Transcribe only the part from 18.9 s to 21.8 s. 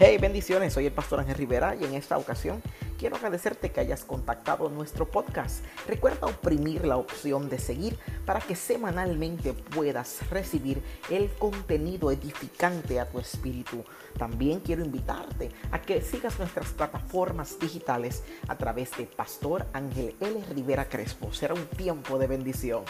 de Pastor Ángel L. Rivera Crespo. Será un